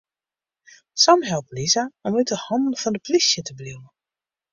[1.03, 3.89] Sam helpt Lisa om út 'e hannen fan de plysje te bliuwen.